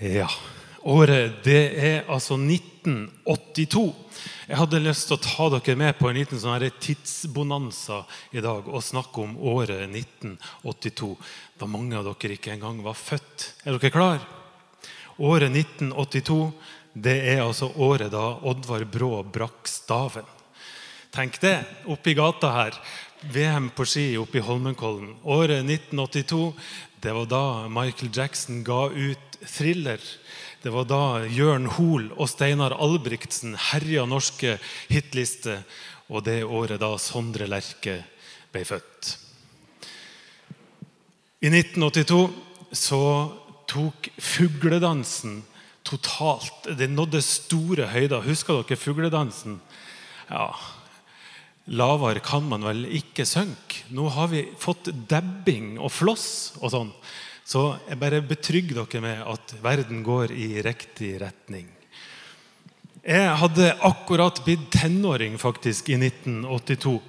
Ja. 0.00 0.30
Året 0.80 1.42
det 1.44 1.60
er 1.76 2.06
altså 2.08 2.38
1982. 2.40 3.82
Jeg 4.48 4.56
hadde 4.56 4.80
lyst 4.80 5.10
til 5.10 5.18
å 5.18 5.20
ta 5.20 5.48
dere 5.52 5.76
med 5.76 5.98
på 5.98 6.08
en 6.08 6.16
liten 6.16 6.40
sånn 6.40 6.64
tidsbonanza 6.80 7.98
i 8.32 8.40
dag 8.40 8.64
og 8.64 8.80
snakke 8.80 9.20
om 9.20 9.36
året 9.52 9.84
1982, 9.84 11.10
da 11.60 11.68
mange 11.68 12.00
av 12.00 12.08
dere 12.08 12.38
ikke 12.38 12.54
engang 12.54 12.80
var 12.86 12.96
født. 12.96 13.50
Er 13.68 13.76
dere 13.76 13.92
klar? 13.92 14.24
Året 15.20 15.52
1982 15.52 16.40
det 16.96 17.18
er 17.34 17.44
altså 17.44 17.68
året 17.76 18.08
da 18.14 18.24
Oddvar 18.40 18.88
Brå 18.88 19.20
brakk 19.22 19.68
staven. 19.68 20.24
Tenk 21.12 21.36
det, 21.44 21.58
oppi 21.92 22.16
gata 22.16 22.56
her. 22.56 22.84
VM 23.20 23.68
på 23.76 23.84
ski 23.84 24.14
oppe 24.16 24.40
i 24.40 24.46
Holmenkollen. 24.46 25.18
Året 25.28 25.60
1982 25.60 26.54
det 27.04 27.12
var 27.16 27.28
da 27.28 27.44
Michael 27.68 28.08
Jackson 28.16 28.64
ga 28.64 28.86
ut 28.88 29.29
'Thriller'. 29.40 30.18
Det 30.62 30.70
var 30.70 30.84
da 30.84 31.24
Jørn 31.24 31.66
Hoel 31.76 32.10
og 32.12 32.28
Steinar 32.28 32.76
Albrigtsen 32.76 33.56
herja 33.70 34.04
norske 34.06 34.58
hitlister. 34.88 35.62
Og 36.10 36.24
det 36.26 36.44
året 36.44 36.80
da 36.82 36.96
Sondre 36.98 37.46
Lerche 37.48 38.02
ble 38.52 38.64
født. 38.66 39.14
I 41.40 41.48
1982 41.48 42.28
så 42.76 43.02
tok 43.70 44.10
fugledansen 44.20 45.40
totalt 45.86 46.68
Det 46.76 46.90
nådde 46.90 47.22
store 47.24 47.86
høyder. 47.88 48.20
Husker 48.26 48.60
dere 48.60 48.76
fugledansen? 48.76 49.56
Ja, 50.28 50.52
Lavere 51.70 52.20
kan 52.24 52.46
man 52.48 52.64
vel 52.66 52.84
ikke 52.98 53.24
synke. 53.28 53.84
Nå 53.94 54.08
har 54.10 54.30
vi 54.32 54.44
fått 54.58 54.90
dabbing 55.10 55.76
og 55.78 55.92
floss 55.94 56.56
og 56.60 56.72
sånn. 56.74 56.90
Så 57.50 57.64
jeg 57.88 57.98
bare 57.98 58.22
betrygger 58.22 58.84
dere 58.84 59.02
med 59.02 59.22
at 59.26 59.54
verden 59.62 60.04
går 60.06 60.30
i 60.38 60.60
riktig 60.62 61.16
retning. 61.18 61.66
Jeg 63.02 63.30
hadde 63.40 63.72
akkurat 63.86 64.38
blitt 64.44 64.68
tenåring 64.70 65.38
faktisk 65.40 65.88
i 65.90 65.96
1982. 65.98 67.00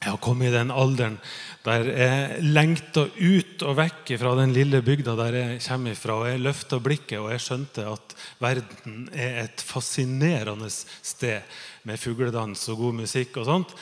Jeg 0.00 0.14
har 0.14 0.20
kommet 0.24 0.48
i 0.48 0.54
den 0.54 0.70
alderen 0.72 1.18
der 1.66 1.90
jeg 1.90 2.44
lengta 2.54 3.02
ut 3.04 3.64
og 3.68 3.76
vekk 3.76 4.14
fra 4.22 4.32
den 4.38 4.54
lille 4.56 4.80
bygda 4.86 5.16
der 5.18 5.36
jeg 5.36 5.58
kommer 5.66 5.98
fra. 5.98 6.16
Og 6.22 6.30
jeg 6.30 6.40
løfta 6.40 6.78
blikket, 6.80 7.18
og 7.20 7.28
jeg 7.34 7.42
skjønte 7.44 7.84
at 7.90 8.14
verden 8.40 9.10
er 9.12 9.42
et 9.42 9.60
fascinerende 9.60 10.70
sted 10.72 11.44
med 11.84 12.00
fugledans 12.00 12.64
og 12.72 12.80
god 12.86 12.96
musikk 13.02 13.36
og 13.42 13.50
sånt. 13.50 13.76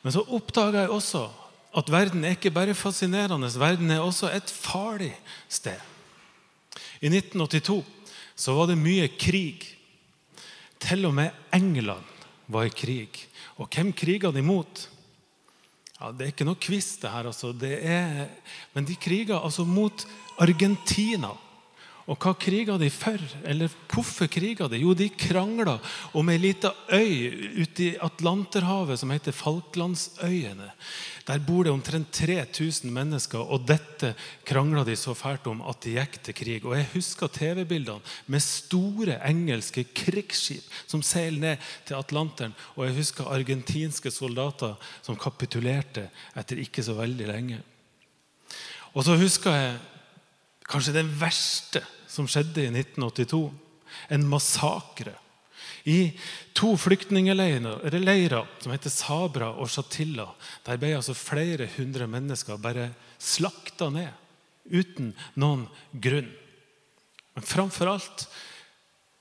Men 0.00 0.16
så 0.16 0.24
oppdaga 0.24 0.86
jeg 0.86 0.96
også 0.96 1.26
at 1.76 1.90
verden 1.92 2.24
er 2.24 2.36
ikke 2.36 2.52
bare 2.54 2.74
fascinerende, 2.74 3.50
verden 3.60 3.90
er 3.90 4.00
også 4.00 4.30
et 4.32 4.50
farlig 4.50 5.12
sted. 5.48 5.78
I 7.00 7.10
1982 7.10 7.84
så 8.38 8.54
var 8.54 8.70
det 8.70 8.78
mye 8.78 9.08
krig. 9.18 9.66
Til 10.78 11.08
og 11.08 11.14
med 11.14 11.34
England 11.54 12.06
var 12.48 12.68
i 12.68 12.72
krig. 12.72 13.26
Og 13.58 13.68
hvem 13.74 13.92
kriga 13.92 14.30
de 14.30 14.42
mot? 14.42 14.88
Ja, 15.98 16.12
Det 16.12 16.22
er 16.22 16.32
ikke 16.32 16.46
noe 16.46 16.58
quiz, 16.60 16.96
det 17.02 17.10
her. 17.10 17.26
Altså. 17.26 17.52
Det 17.52 17.74
er, 17.82 18.28
men 18.74 18.86
de 18.86 18.94
kriga 18.94 19.40
altså 19.42 19.64
mot 19.66 20.06
Argentina. 20.38 21.34
Og 22.08 22.16
hva 22.16 22.32
kriga 22.40 22.78
de 22.80 22.88
for? 22.88 23.20
Eller 23.44 23.68
hvorfor 23.92 24.30
kriga 24.32 24.64
de? 24.72 24.78
Jo, 24.80 24.94
de 24.96 25.10
krangla 25.12 25.74
om 26.16 26.30
ei 26.32 26.38
lita 26.40 26.70
øy 26.88 27.60
ute 27.60 27.84
i 27.84 27.98
Atlanterhavet 28.00 28.96
som 28.96 29.12
heter 29.12 29.36
Falklandsøyene. 29.36 30.70
Der 31.28 31.42
bor 31.44 31.66
det 31.66 31.74
omtrent 31.74 32.08
3000 32.16 32.88
mennesker, 32.88 33.42
og 33.44 33.66
dette 33.68 34.14
krangla 34.48 34.86
de 34.88 34.94
så 34.96 35.12
fælt 35.12 35.50
om 35.52 35.60
at 35.68 35.82
de 35.84 35.98
gikk 35.98 36.16
til 36.24 36.36
krig. 36.38 36.64
Og 36.64 36.78
Jeg 36.78 36.88
husker 36.94 37.28
TV-bildene 37.28 38.00
med 38.26 38.40
store 38.40 39.18
engelske 39.28 39.84
krigsskip 39.92 40.64
som 40.88 41.04
seiler 41.04 41.40
ned 41.44 41.68
til 41.84 42.00
Atlanteren. 42.00 42.56
Og 42.78 42.86
jeg 42.86 42.96
husker 43.02 43.28
argentinske 43.28 44.10
soldater 44.10 44.80
som 45.04 45.20
kapitulerte 45.20 46.08
etter 46.32 46.64
ikke 46.64 46.82
så 46.82 46.96
veldig 46.96 47.28
lenge. 47.28 47.60
Og 48.96 49.04
så 49.04 49.20
husker 49.20 49.52
jeg 49.52 49.78
kanskje 50.68 50.96
det 50.96 51.06
verste 51.20 51.84
som 52.18 52.28
skjedde 52.30 52.66
i 52.66 52.70
1982. 52.72 53.46
En 54.14 54.26
massakre. 54.28 55.14
I 55.88 56.12
to 56.52 56.74
flyktningleirer 56.76 58.46
som 58.60 58.72
heter 58.74 58.92
Sabra 58.92 59.52
og 59.56 59.70
Shatilla, 59.72 60.26
der 60.66 60.80
ble 60.80 60.96
altså 60.98 61.14
flere 61.16 61.68
hundre 61.78 62.08
mennesker 62.10 62.60
bare 62.60 62.90
slakta 63.22 63.88
ned 63.94 64.10
uten 64.68 65.14
noen 65.38 65.64
grunn. 65.92 66.28
Men 67.34 67.46
framfor 67.46 67.94
alt, 67.94 68.26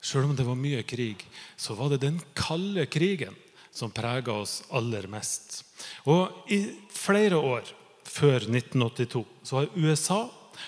selv 0.01 0.27
om 0.27 0.35
det 0.35 0.47
var 0.47 0.59
mye 0.59 0.83
krig, 0.87 1.23
så 1.55 1.77
var 1.77 1.93
det 1.93 2.03
den 2.03 2.19
kalde 2.35 2.87
krigen 2.89 3.35
som 3.71 3.93
prega 3.93 4.33
oss 4.33 4.63
aller 4.73 5.07
mest. 5.11 5.61
Og 6.09 6.49
I 6.51 6.63
flere 6.91 7.37
år 7.37 7.69
før 8.07 8.47
1982 8.49 9.23
så 9.45 9.61
har 9.61 9.75
USA 9.77 10.25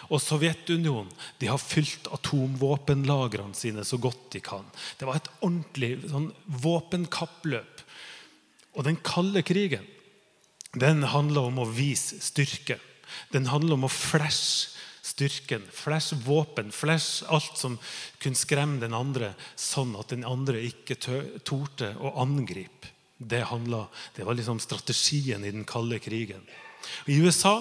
og 0.10 0.22
Sovjetunionen 0.24 1.12
de 1.42 1.50
har 1.52 1.62
fylt 1.62 2.10
atomvåpenlagrene 2.14 3.58
sine 3.58 3.86
så 3.88 4.00
godt 4.02 4.32
de 4.36 4.42
kan. 4.44 4.66
Det 5.00 5.08
var 5.10 5.20
et 5.20 5.32
ordentlig 5.40 6.10
sånn, 6.10 6.32
våpenkappløp. 6.64 7.86
Og 8.78 8.86
den 8.86 9.00
kalde 9.04 9.44
krigen 9.46 9.88
den 10.78 11.02
handla 11.10 11.48
om 11.50 11.64
å 11.64 11.70
vise 11.70 12.20
styrke. 12.22 12.78
Den 13.34 13.50
handla 13.50 13.74
om 13.74 13.88
å 13.88 13.92
flashe 13.92 14.78
styrken, 15.10 15.64
flash 15.74 16.14
våpen, 16.26 16.70
flash 16.72 17.24
alt 17.34 17.58
som 17.58 17.80
kunne 18.22 18.38
skremme 18.38 18.78
den 18.84 18.94
andre, 18.94 19.34
sånn 19.58 19.96
at 19.98 20.14
den 20.14 20.26
andre 20.28 20.62
ikke 20.68 21.00
torde 21.42 21.96
å 21.98 22.14
angripe. 22.22 22.94
Det, 23.18 23.42
handlet, 23.50 23.90
det 24.16 24.24
var 24.24 24.38
liksom 24.38 24.62
strategien 24.64 25.44
i 25.44 25.52
den 25.52 25.66
kalde 25.68 25.98
krigen. 26.00 26.46
I 27.10 27.18
USA 27.20 27.58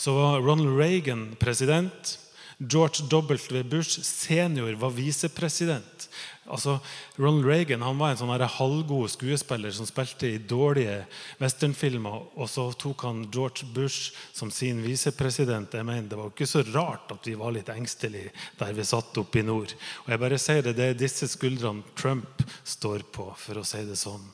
så 0.00 0.14
var 0.14 0.40
Ronald 0.40 0.78
Reagan 0.78 1.36
president. 1.38 2.18
George 2.58 3.04
W. 3.10 3.62
Bush 3.62 4.00
senior 4.00 4.72
var 4.72 4.90
visepresident. 4.90 6.08
Altså, 6.44 6.78
Ronald 7.16 7.44
Reagan 7.44 7.84
var 7.98 8.14
en 8.14 8.20
sånn 8.20 8.32
halvgod 8.32 9.12
skuespiller 9.12 9.74
som 9.76 9.88
spilte 9.88 10.30
i 10.30 10.38
dårlige 10.40 11.02
westernfilmer. 11.40 12.16
Og 12.32 12.48
så 12.48 12.64
tok 12.80 13.04
han 13.04 13.26
George 13.28 13.68
Bush 13.74 14.16
som 14.32 14.48
sin 14.48 14.80
visepresident. 14.80 15.76
Det 15.76 16.16
var 16.16 16.32
ikke 16.32 16.48
så 16.48 16.64
rart 16.72 17.12
at 17.12 17.28
vi 17.28 17.36
var 17.36 17.52
litt 17.52 17.68
engstelige 17.68 18.32
der 18.56 18.72
vi 18.72 18.86
satt 18.88 19.20
oppe 19.20 19.42
i 19.42 19.44
nord. 19.44 19.74
Og 20.06 20.14
jeg 20.14 20.22
bare 20.24 20.40
sier 20.40 20.62
Det 20.64 20.76
det 20.80 20.86
er 20.86 20.96
disse 20.96 21.28
skuldrene 21.28 21.84
Trump 21.92 22.40
står 22.64 23.04
på, 23.12 23.28
for 23.36 23.60
å 23.60 23.66
si 23.68 23.84
det 23.84 24.00
sånn. 24.00 24.24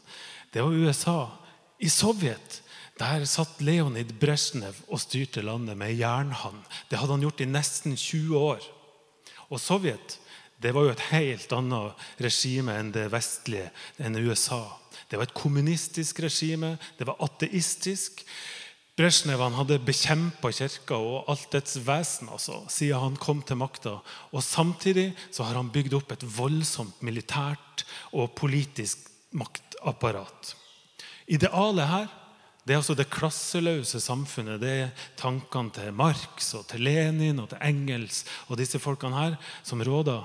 Det 0.55 0.63
var 0.63 0.79
USA. 0.79 1.19
I 1.83 1.91
Sovjet 1.91 2.63
der 2.97 3.27
satt 3.29 3.61
Leonid 3.61 4.15
Brezjnev 4.21 4.79
og 4.89 5.03
styrte 5.03 5.45
landet 5.45 5.77
med 5.77 5.97
jernhånd. 5.99 6.63
Det 6.89 6.99
hadde 6.99 7.13
han 7.13 7.25
gjort 7.27 7.43
i 7.45 7.49
nesten 7.51 7.97
20 7.97 8.39
år. 8.39 8.65
Og 9.53 9.61
Sovjet 9.61 10.19
det 10.63 10.73
var 10.73 10.87
jo 10.87 10.95
et 10.95 11.09
helt 11.11 11.53
annet 11.53 12.07
regime 12.25 12.73
enn 12.81 12.93
det 12.95 13.11
vestlige, 13.13 13.69
enn 14.01 14.17
USA. 14.17 14.63
Det 15.11 15.19
var 15.19 15.29
et 15.29 15.37
kommunistisk 15.37 16.23
regime. 16.25 16.79
Det 16.97 17.05
var 17.05 17.21
ateistisk. 17.21 18.25
Brezjnev 18.97 19.43
hadde 19.59 19.77
bekjempa 19.85 20.49
kirka 20.57 20.97
og 20.97 21.29
alt 21.29 21.51
dets 21.53 21.77
vesen 21.85 22.31
altså, 22.33 22.63
siden 22.73 23.03
han 23.03 23.19
kom 23.21 23.43
til 23.45 23.61
makta. 23.61 23.99
Og 24.33 24.41
samtidig 24.41 25.11
så 25.29 25.45
har 25.45 25.61
han 25.61 25.69
bygd 25.75 25.99
opp 25.99 26.17
et 26.17 26.25
voldsomt 26.25 27.05
militært 27.05 27.85
og 28.17 28.33
politisk 28.41 29.05
maktapparat. 29.37 30.55
Idealet 31.29 31.93
her 31.93 32.09
det 32.67 32.75
er 32.75 32.81
altså 32.81 32.97
det 32.99 33.07
klasseløse 33.15 34.01
samfunnet. 34.03 34.59
Det 34.59 34.71
er 34.83 35.05
tankene 35.19 35.71
til 35.71 35.93
Marx 35.95 36.49
og 36.59 36.65
til 36.67 36.83
Lenin 36.83 37.39
og 37.39 37.53
til 37.53 37.63
Engels 37.63 38.25
og 38.49 38.59
disse 38.59 38.81
folkene 38.83 39.21
her 39.21 39.37
som 39.63 39.85
råder. 39.87 40.25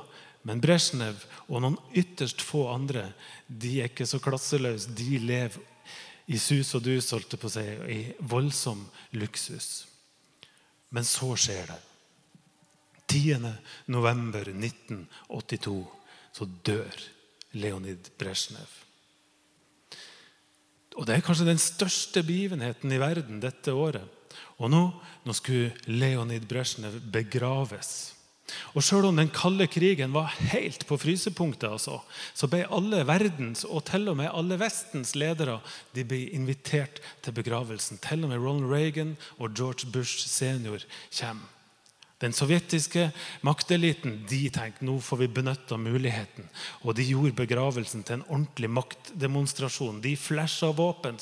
Men 0.49 0.61
Brezjnev 0.63 1.21
og 1.45 1.61
noen 1.61 1.77
ytterst 1.93 2.41
få 2.41 2.63
andre 2.73 3.11
de 3.45 3.75
er 3.83 3.91
ikke 3.91 4.09
så 4.09 4.17
klasseløse. 4.23 4.89
De 4.97 5.21
lever 5.21 5.61
i 6.31 6.39
sus 6.41 6.73
og 6.77 6.85
dus, 6.85 7.11
holdt 7.13 7.37
på 7.37 7.49
å 7.49 7.53
si, 7.53 7.67
i 7.93 7.99
voldsom 8.33 8.87
luksus. 9.21 9.85
Men 10.89 11.05
så 11.05 11.35
skjer 11.37 11.69
det. 11.69 11.79
10. 13.11 13.51
november 13.91 14.49
1982 14.49 15.81
så 16.33 16.47
dør 16.65 17.03
Leonid 17.59 18.09
Brezjnev. 18.17 18.79
Og 20.99 21.05
Det 21.07 21.15
er 21.15 21.23
kanskje 21.25 21.47
den 21.47 21.61
største 21.61 22.23
begivenheten 22.23 22.91
i 22.91 22.99
verden 22.99 23.39
dette 23.43 23.73
året. 23.73 24.03
Og 24.61 24.71
nå, 24.71 24.81
nå 25.25 25.35
skulle 25.35 25.71
Leonid 25.87 26.47
Brezjnev 26.49 26.99
begraves. 27.13 28.13
Og 28.75 28.83
Selv 28.83 29.07
om 29.07 29.15
den 29.15 29.31
kalde 29.31 29.67
krigen 29.71 30.13
var 30.13 30.33
helt 30.51 30.83
på 30.87 30.97
frysepunktet, 30.99 31.69
altså, 31.71 32.01
så 32.35 32.49
ble 32.51 32.65
alle 32.67 33.05
verdens 33.07 33.63
og 33.63 33.85
til 33.87 34.11
og 34.11 34.19
med 34.19 34.31
alle 34.33 34.59
Vestens 34.59 35.15
ledere 35.15 35.61
de 35.95 36.03
ble 36.07 36.25
invitert 36.35 36.99
til 37.23 37.35
begravelsen. 37.37 38.01
Til 38.03 38.25
og 38.25 38.33
med 38.33 38.43
Ronald 38.43 38.71
Reagan 38.71 39.15
og 39.39 39.55
George 39.55 39.87
Bush 39.91 40.27
senior 40.27 40.83
kommer. 41.15 41.60
Den 42.21 42.33
sovjetiske 42.37 43.07
makteliten 43.41 44.19
de 44.29 44.43
tenkte 44.53 44.85
nå 44.85 44.99
får 45.01 45.23
vi 45.23 45.27
benytte 45.39 45.77
muligheten. 45.81 46.45
Og 46.85 46.93
de 46.97 47.07
gjorde 47.07 47.33
begravelsen 47.39 48.03
til 48.05 48.19
en 48.19 48.25
ordentlig 48.27 48.69
maktdemonstrasjon. 48.69 50.01
De 50.03 50.13
flasha 50.19 50.69
våpen 50.77 51.17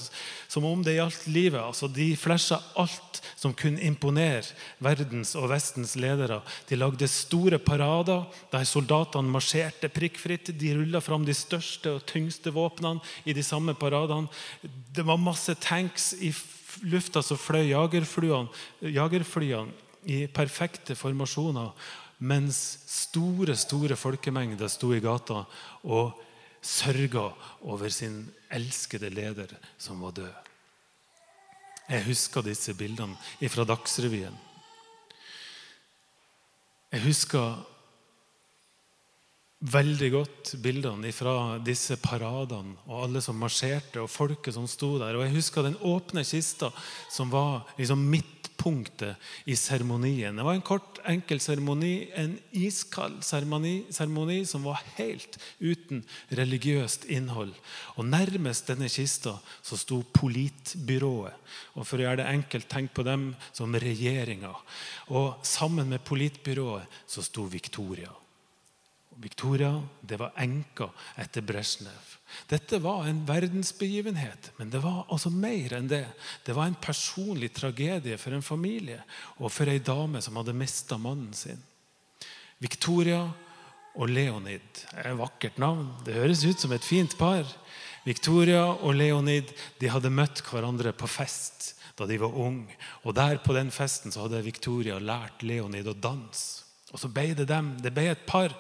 som 0.52 0.68
om 0.68 0.84
det 0.84 0.98
gjaldt 0.98 1.30
livet. 1.32 1.62
Altså, 1.64 1.88
de 1.88 2.12
flasha 2.20 2.60
alt 2.80 3.22
som 3.40 3.56
kunne 3.56 3.84
imponere 3.88 4.44
verdens 4.84 5.36
og 5.40 5.50
Vestens 5.54 5.96
ledere. 5.96 6.42
De 6.68 6.80
lagde 6.80 7.08
store 7.08 7.62
parader 7.64 8.28
der 8.52 8.68
soldatene 8.68 9.32
marsjerte 9.32 9.88
prikkfritt. 9.94 10.52
De 10.60 10.76
rulla 10.76 11.00
fram 11.04 11.24
de 11.24 11.36
største 11.38 11.96
og 11.96 12.08
tyngste 12.12 12.52
våpnene 12.52 13.00
i 13.24 13.36
de 13.36 13.44
samme 13.46 13.72
paradene. 13.72 14.28
Det 14.64 15.08
var 15.08 15.22
masse 15.22 15.56
tanks 15.64 16.12
i 16.20 16.34
lufta 16.84 17.24
som 17.26 17.40
fløy 17.40 17.72
jagerflyene, 17.72 18.52
jagerflyene 18.84 19.88
i 20.08 20.28
perfekte 20.32 20.96
formasjoner, 20.96 21.72
mens 22.20 22.58
store 22.88 23.56
store 23.56 23.96
folkemengder 24.00 24.72
sto 24.72 24.92
i 24.94 25.02
gata 25.04 25.44
og 25.88 26.20
sørga 26.62 27.30
over 27.62 27.90
sin 27.90 28.22
elskede 28.52 29.10
leder 29.14 29.56
som 29.78 30.02
var 30.04 30.16
død. 30.18 30.50
Jeg 31.90 32.06
husker 32.06 32.46
disse 32.46 32.76
bildene 32.78 33.50
fra 33.50 33.66
Dagsrevyen. 33.66 34.36
Jeg 36.92 37.02
husker 37.06 37.58
veldig 39.60 40.10
godt 40.14 40.52
bildene 40.64 41.12
fra 41.12 41.58
disse 41.64 41.98
paradene 42.00 42.78
og 42.88 43.04
alle 43.06 43.22
som 43.24 43.40
marsjerte, 43.42 44.00
og 44.02 44.12
folket 44.12 44.56
som 44.56 44.68
sto 44.70 44.94
der. 45.02 45.18
Og 45.18 45.26
jeg 45.26 45.36
husker 45.36 45.66
den 45.66 45.80
åpne 45.82 46.24
kista 46.24 46.72
som 47.12 47.32
var 47.34 47.68
liksom 47.78 48.06
midtpunktet 48.60 49.16
i 49.46 49.56
seremonien. 49.56 50.36
Det 50.36 50.44
var 50.44 50.54
en 50.54 50.62
kort, 50.62 51.00
enkel 51.06 51.40
seremoni, 51.40 52.10
en 52.16 52.38
iskald 52.52 53.24
seremoni 53.24 54.46
som 54.46 54.64
var 54.64 54.82
helt 54.98 55.40
uten 55.60 56.04
religiøst 56.30 57.06
innhold. 57.10 57.54
Og 57.98 58.06
nærmest 58.06 58.68
denne 58.68 58.90
kista 58.90 59.40
så 59.62 59.78
sto 59.78 60.04
politbyrået. 60.14 61.34
Og 61.76 61.86
for 61.86 62.00
å 62.00 62.04
gjøre 62.04 62.24
det 62.24 62.32
enkelt, 62.34 62.70
tenk 62.70 62.94
på 62.94 63.04
dem 63.04 63.36
som 63.54 63.74
regjeringa. 63.74 64.54
Og 65.10 65.40
sammen 65.44 65.90
med 65.90 66.04
politbyrået 66.04 66.88
så 67.08 67.24
sto 67.24 67.48
Victoria. 67.48 68.12
Victoria 69.20 69.74
det 70.02 70.20
var 70.20 70.32
enka 70.40 70.90
etter 71.20 71.44
Brezjnev. 71.44 72.16
Dette 72.48 72.78
var 72.80 73.08
en 73.08 73.24
verdensbegivenhet, 73.28 74.52
men 74.58 74.70
det 74.70 74.80
var 74.84 75.08
altså 75.10 75.32
mer 75.34 75.74
enn 75.76 75.90
det. 75.90 76.06
Det 76.46 76.56
var 76.56 76.70
en 76.70 76.78
personlig 76.80 77.52
tragedie 77.58 78.18
for 78.22 78.36
en 78.36 78.46
familie 78.46 79.02
og 79.40 79.52
for 79.52 79.70
ei 79.72 79.82
dame 79.84 80.22
som 80.24 80.38
hadde 80.40 80.56
mista 80.56 80.98
mannen 81.02 81.34
sin. 81.36 81.60
Victoria 82.60 83.24
og 84.00 84.12
Leonid 84.12 84.84
er 84.94 85.12
et 85.12 85.20
vakkert 85.20 85.60
navn. 85.60 85.90
Det 86.06 86.16
høres 86.16 86.46
ut 86.46 86.62
som 86.62 86.72
et 86.76 86.86
fint 86.86 87.16
par. 87.20 87.48
Victoria 88.06 88.64
og 88.72 88.96
Leonid 88.96 89.52
de 89.82 89.92
hadde 89.92 90.14
møtt 90.14 90.44
hverandre 90.48 90.94
på 90.96 91.10
fest 91.10 91.74
da 92.00 92.08
de 92.08 92.16
var 92.22 92.36
unge. 92.40 92.78
Og 93.04 93.16
der 93.18 93.42
på 93.44 93.52
den 93.58 93.74
festen 93.76 94.14
så 94.14 94.24
hadde 94.24 94.46
Victoria 94.46 95.02
lært 95.04 95.44
Leonid 95.44 95.90
å 95.92 95.98
danse. 95.98 96.64
Og 96.94 97.02
så 97.02 97.10
ble 97.12 97.34
det 97.38 97.50
dem. 97.50 97.74
Det 97.84 97.92
ble 97.94 98.08
et 98.14 98.24
par 98.30 98.56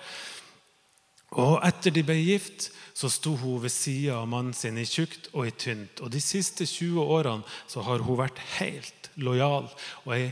og 1.38 1.60
etter 1.66 1.94
de 1.94 2.02
ble 2.06 2.16
gift, 2.18 2.72
så 2.98 3.10
sto 3.12 3.36
hun 3.38 3.62
ved 3.62 3.72
sida 3.72 4.18
av 4.20 4.30
mannen 4.30 4.56
sin 4.58 4.80
i 4.82 4.86
tjukt 4.88 5.30
og 5.32 5.48
i 5.48 5.54
tynt. 5.54 6.02
Og 6.02 6.10
De 6.12 6.22
siste 6.24 6.66
20 6.66 7.00
årene 7.00 7.46
så 7.70 7.84
har 7.86 8.02
hun 8.04 8.18
vært 8.20 8.42
helt 8.58 9.12
lojal 9.20 9.70
og 10.06 10.16
ei 10.16 10.32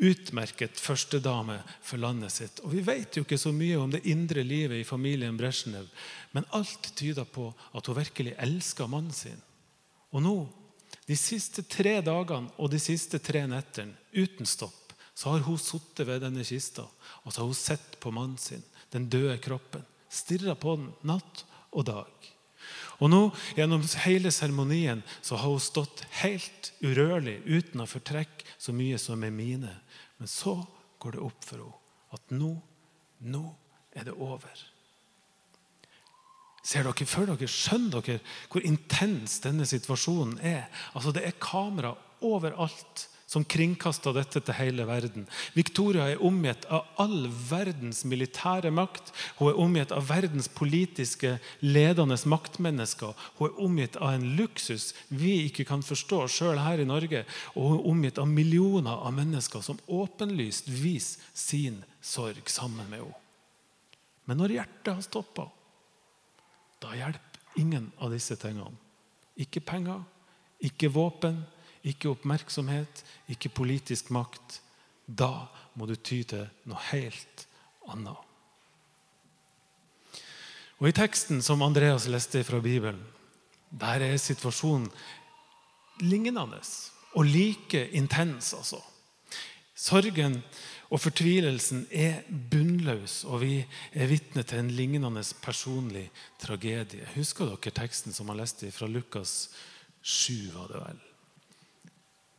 utmerket 0.00 0.80
førstedame 0.80 1.58
for 1.84 2.00
landet 2.00 2.32
sitt. 2.32 2.62
Og 2.64 2.72
Vi 2.72 2.80
vet 2.86 3.16
jo 3.16 3.26
ikke 3.26 3.38
så 3.38 3.52
mye 3.52 3.76
om 3.78 3.92
det 3.92 4.06
indre 4.08 4.42
livet 4.42 4.80
i 4.80 4.88
familien 4.88 5.36
Brezjnev, 5.36 5.90
men 6.32 6.48
alt 6.56 6.88
tyder 6.96 7.28
på 7.28 7.50
at 7.76 7.86
hun 7.86 7.98
virkelig 8.00 8.32
elsker 8.40 8.88
mannen 8.88 9.12
sin. 9.12 9.36
Og 10.10 10.24
nå, 10.24 10.34
de 11.04 11.16
siste 11.20 11.62
tre 11.68 11.98
dagene 12.00 12.48
og 12.56 12.72
de 12.72 12.80
siste 12.80 13.20
tre 13.20 13.44
nettene, 13.46 13.92
uten 14.16 14.48
stopp, 14.48 14.94
så 15.14 15.34
har 15.34 15.44
hun 15.44 15.60
sittet 15.60 16.08
ved 16.08 16.24
denne 16.24 16.46
kista 16.48 16.86
og 17.20 17.28
så 17.28 17.42
har 17.42 17.50
hun 17.50 17.58
sett 17.58 17.98
på 18.00 18.10
mannen 18.14 18.40
sin, 18.40 18.62
den 18.90 19.10
døde 19.12 19.36
kroppen 19.42 19.84
stirra 20.10 20.56
på 20.58 20.76
den 20.76 20.90
natt 21.06 21.44
og 21.70 21.86
dag. 21.88 22.30
Og 23.00 23.08
nå, 23.08 23.20
Gjennom 23.56 23.84
hele 24.04 24.32
seremonien 24.34 25.02
så 25.22 25.38
har 25.40 25.48
hun 25.48 25.62
stått 25.62 26.02
helt 26.20 26.72
urørlig 26.84 27.38
uten 27.46 27.80
å 27.80 27.88
fortrekke 27.88 28.58
så 28.60 28.74
mye 28.76 28.98
som 29.00 29.24
er 29.24 29.32
mine. 29.32 29.72
Men 30.20 30.28
så 30.28 30.58
går 31.00 31.16
det 31.16 31.24
opp 31.24 31.46
for 31.46 31.62
henne 31.62 31.78
at 32.10 32.32
nå, 32.34 32.50
nå 33.30 33.44
er 33.94 34.08
det 34.08 34.16
over. 34.18 34.66
Ser 36.66 36.84
dere 36.84 37.06
for 37.08 37.30
dere, 37.30 37.48
Skjønner 37.48 38.02
dere 38.04 38.20
hvor 38.50 38.66
intens 38.66 39.38
denne 39.44 39.64
situasjonen 39.68 40.40
er? 40.44 40.66
Altså 40.92 41.14
Det 41.14 41.24
er 41.24 41.38
kamera 41.40 41.94
overalt 42.26 43.06
som 43.30 43.44
kringkasta 43.46 44.10
dette 44.16 44.40
til 44.42 44.56
hele 44.58 44.84
verden. 44.88 45.28
Victoria 45.54 46.08
er 46.10 46.22
omgitt 46.26 46.64
av 46.66 46.88
all 46.98 47.28
verdens 47.30 48.02
militære 48.08 48.72
makt. 48.74 49.12
Hun 49.38 49.52
er 49.52 49.60
omgitt 49.62 49.94
av 49.94 50.08
verdens 50.08 50.48
politiske 50.50 51.36
ledende 51.62 52.18
maktmennesker. 52.32 53.14
Hun 53.38 53.46
er 53.46 53.60
omgitt 53.62 54.00
av 54.02 54.16
en 54.16 54.26
luksus 54.40 54.88
vi 55.14 55.44
ikke 55.44 55.68
kan 55.68 55.84
forstå 55.86 56.24
sjøl 56.26 56.58
her 56.58 56.82
i 56.82 56.88
Norge. 56.88 57.22
Og 57.54 57.68
hun 57.68 57.78
er 57.78 57.88
omgitt 57.92 58.18
av 58.18 58.26
millioner 58.30 58.98
av 58.98 59.14
mennesker 59.14 59.62
som 59.62 59.78
åpenlyst 59.86 60.66
viser 60.66 61.22
sin 61.30 61.78
sorg 62.02 62.50
sammen 62.50 62.88
med 62.90 63.04
henne. 63.04 63.16
Men 64.26 64.38
når 64.38 64.52
hjertet 64.58 64.92
har 64.94 65.02
stoppa, 65.02 65.46
da 66.82 66.92
hjelper 66.94 67.58
ingen 67.58 67.88
av 67.98 68.12
disse 68.14 68.36
tingene. 68.38 68.74
Ikke 69.38 69.62
penger, 69.62 70.02
ikke 70.62 70.90
våpen, 70.92 71.40
ikke 71.86 72.10
oppmerksomhet, 72.12 73.04
ikke 73.32 73.52
politisk 73.54 74.10
makt. 74.10 74.60
Da 75.06 75.48
må 75.74 75.86
du 75.88 75.96
ty 75.96 76.22
til 76.28 76.46
noe 76.68 76.80
helt 76.90 77.46
annet. 77.90 78.26
Og 80.80 80.88
I 80.88 80.96
teksten 80.96 81.42
som 81.44 81.62
Andreas 81.62 82.06
leste 82.08 82.44
fra 82.44 82.60
Bibelen, 82.64 83.02
der 83.70 84.02
er 84.02 84.16
situasjonen 84.16 84.88
lignende 86.00 86.60
og 87.12 87.24
like 87.24 87.88
intens. 87.90 88.54
altså. 88.54 88.80
Sorgen 89.74 90.42
og 90.90 91.00
fortvilelsen 91.00 91.86
er 91.90 92.22
bunnløs, 92.50 93.24
og 93.24 93.40
vi 93.40 93.66
er 93.92 94.06
vitne 94.06 94.42
til 94.42 94.58
en 94.58 94.70
lignende 94.70 95.22
personlig 95.42 96.10
tragedie. 96.40 97.06
Husker 97.14 97.44
dere 97.46 97.70
teksten 97.70 98.12
som 98.12 98.28
han 98.28 98.40
leste 98.40 98.72
fra 98.72 98.86
Lukas 98.86 99.50
7? 100.02 100.52
var 100.54 100.66
det 100.68 100.82
vel? 100.86 101.09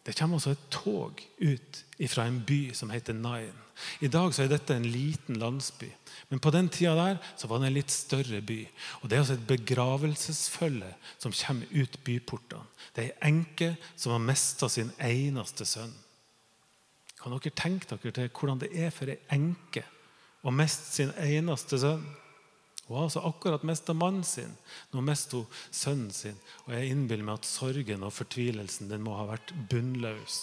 Det 0.06 0.16
kommer 0.18 0.40
også 0.40 0.56
et 0.56 0.70
tog 0.74 1.20
ut 1.42 1.82
fra 2.10 2.26
en 2.26 2.40
by 2.48 2.74
som 2.74 2.90
heter 2.90 3.14
Nain. 3.14 3.58
I 4.02 4.10
dag 4.12 4.34
er 4.40 4.50
dette 4.50 4.76
en 4.76 4.86
liten 4.86 5.38
landsby. 5.42 5.90
Men 6.30 6.42
på 6.42 6.52
den 6.54 6.70
tida 6.70 6.94
der 6.96 7.48
var 7.48 7.62
det 7.62 7.70
en 7.70 7.76
litt 7.76 7.94
større 7.94 8.42
by. 8.42 8.60
Og 9.02 9.10
Det 9.10 9.16
er 9.16 9.22
altså 9.22 9.38
et 9.38 9.48
begravelsesfølge 9.48 10.94
som 11.18 11.34
kommer 11.34 11.66
ut 11.72 12.00
byportene. 12.04 12.66
Det 12.96 13.04
er 13.04 13.12
ei 13.12 13.32
enke 13.32 13.76
som 13.96 14.12
har 14.12 14.26
mista 14.26 14.70
sin 14.70 14.92
eneste 15.00 15.66
sønn. 15.66 15.94
Kan 17.22 17.38
dere 17.38 17.54
tenke 17.54 17.86
dere 17.86 18.12
til 18.12 18.30
hvordan 18.34 18.62
det 18.62 18.72
er 18.74 18.90
for 18.90 19.10
ei 19.10 19.20
enke 19.30 19.86
å 20.42 20.54
miste 20.54 20.96
sin 20.96 21.14
eneste 21.22 21.78
sønn? 21.78 22.06
Hun 22.92 22.98
har 23.00 23.06
altså 23.08 23.22
akkurat 23.24 23.64
mista 23.64 23.94
mannen 23.96 24.26
sin. 24.28 24.52
Nå 24.92 25.00
mister 25.08 25.40
hun 25.40 25.62
sønnen 25.72 26.10
sin. 26.12 26.36
Og 26.66 26.74
jeg 26.76 26.90
innbiller 26.92 27.24
meg 27.24 27.40
at 27.40 27.48
sorgen 27.48 28.04
og 28.04 28.12
fortvilelsen 28.12 28.92
den 28.92 29.06
må 29.06 29.16
ha 29.16 29.30
vært 29.30 29.54
bunnløs. 29.72 30.40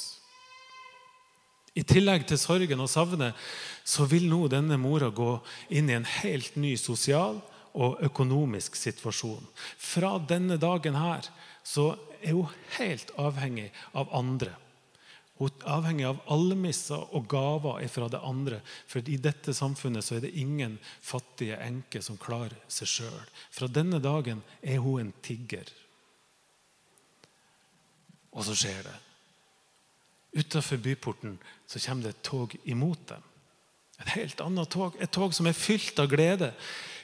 I 1.76 1.84
tillegg 1.84 2.24
til 2.26 2.40
sorgen 2.40 2.80
og 2.80 2.88
savnet 2.88 3.36
så 3.86 4.08
vil 4.08 4.24
nå 4.30 4.46
denne 4.48 4.78
mora 4.80 5.12
gå 5.12 5.34
inn 5.76 5.92
i 5.92 5.96
en 5.98 6.08
helt 6.08 6.56
ny 6.56 6.72
sosial 6.80 7.36
og 7.76 8.00
økonomisk 8.08 8.80
situasjon. 8.80 9.44
Fra 9.76 10.16
denne 10.18 10.56
dagen 10.56 10.96
her 10.96 11.28
så 11.62 11.92
er 12.22 12.32
hun 12.32 12.56
helt 12.78 13.12
avhengig 13.20 13.68
av 13.92 14.08
andre. 14.16 14.56
Hun 15.38 15.64
avhengig 15.70 16.06
av 16.08 16.20
almisser 16.34 17.14
og 17.14 17.28
gaver 17.30 17.84
fra 17.92 18.08
det 18.10 18.20
andre. 18.26 18.60
For 18.90 19.06
i 19.06 19.18
dette 19.22 19.54
samfunnet 19.54 20.04
så 20.04 20.16
er 20.16 20.26
det 20.26 20.34
ingen 20.38 20.78
fattige 20.82 21.60
enke 21.62 22.02
som 22.02 22.18
klarer 22.18 22.56
seg 22.66 22.90
sjøl. 22.90 23.20
Fra 23.54 23.70
denne 23.70 24.02
dagen 24.02 24.42
er 24.62 24.82
hun 24.82 25.04
en 25.04 25.12
tigger. 25.22 25.70
Og 28.34 28.44
så 28.46 28.56
skjer 28.58 28.82
det. 28.86 28.96
Utafor 30.38 30.82
byporten 30.82 31.38
så 31.66 31.80
kommer 31.86 32.08
det 32.08 32.16
et 32.16 32.26
tog 32.26 32.54
imot 32.64 33.06
dem. 33.08 33.22
Et 34.02 34.12
helt 34.14 34.40
annet 34.40 34.70
tog. 34.70 34.96
Et 35.02 35.10
tog 35.10 35.34
som 35.34 35.48
er 35.48 35.56
fylt 35.56 35.98
av 35.98 36.10
glede. 36.10 36.52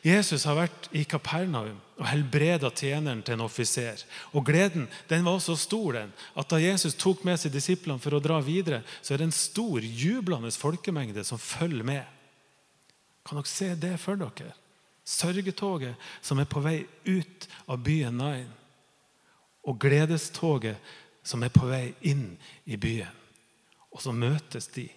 Jesus 0.04 0.44
har 0.44 0.58
vært 0.58 0.90
i 0.92 1.06
Kapernaum 1.08 1.78
og 1.96 2.08
helbreda 2.10 2.68
tjeneren 2.76 3.22
til 3.24 3.38
en 3.38 3.46
offiser. 3.46 4.02
Og 4.36 4.44
Gleden 4.44 4.84
den 5.08 5.24
var 5.24 5.38
så 5.40 5.56
stor 5.56 5.96
den, 5.96 6.10
at 6.36 6.50
da 6.50 6.58
Jesus 6.60 6.96
tok 7.00 7.22
med 7.24 7.40
seg 7.40 7.54
disiplene 7.54 8.02
for 8.02 8.12
å 8.12 8.20
dra 8.22 8.36
videre, 8.44 8.82
så 9.00 9.14
er 9.14 9.22
det 9.22 9.30
en 9.30 9.36
stor, 9.36 9.80
jublende 9.80 10.52
folkemengde 10.52 11.24
som 11.24 11.40
følger 11.40 11.86
med. 11.88 12.04
Kan 13.24 13.40
dere 13.40 13.48
se 13.48 13.70
det 13.80 13.94
for 14.02 14.20
dere? 14.20 14.52
Sørgetoget 15.08 15.96
som 16.24 16.40
er 16.40 16.48
på 16.48 16.60
vei 16.64 16.82
ut 17.08 17.48
av 17.64 17.80
byen 17.84 18.20
Nain. 18.20 18.52
Og 19.64 19.80
gledestoget 19.80 20.76
som 21.24 21.40
er 21.44 21.52
på 21.52 21.64
vei 21.70 21.94
inn 22.04 22.34
i 22.68 22.76
byen. 22.76 23.22
Og 23.94 24.04
så 24.04 24.12
møtes 24.12 24.68
de. 24.76 24.90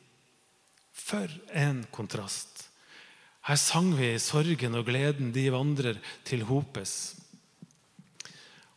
For 0.98 1.32
en 1.54 1.86
kontrast. 1.94 2.66
Her 3.48 3.60
sang 3.62 3.94
vi 3.96 4.10
sorgen 4.20 4.75
og 4.75 4.89
gleden 4.89 5.32
de 5.32 5.46
vandrer 5.54 6.00
til 6.27 6.44
hopes. 6.50 6.94